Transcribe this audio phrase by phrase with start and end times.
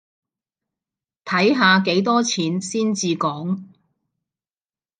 [1.25, 3.63] 睇下幾多錢先至講